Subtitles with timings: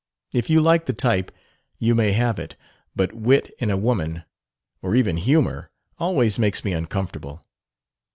[0.33, 1.31] If you like the type
[1.77, 2.55] you may have it;
[2.95, 4.23] but wit in a woman,
[4.81, 7.43] or even humor, always makes me uncomfortable.